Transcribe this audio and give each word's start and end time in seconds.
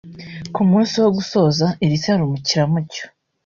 Ku 0.53 0.61
munsi 0.69 0.95
wo 1.03 1.09
gusoza 1.17 1.65
iri 1.85 1.97
serukiramuco 2.03 3.03